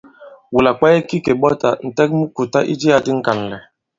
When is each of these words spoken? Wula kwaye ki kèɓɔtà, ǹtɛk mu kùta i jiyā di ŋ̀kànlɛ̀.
Wula 0.53 0.71
kwaye 0.77 0.99
ki 1.07 1.17
kèɓɔtà, 1.25 1.69
ǹtɛk 1.87 2.09
mu 2.17 2.25
kùta 2.35 2.59
i 2.71 2.73
jiyā 2.81 2.97
di 3.05 3.11
ŋ̀kànlɛ̀. 3.17 3.61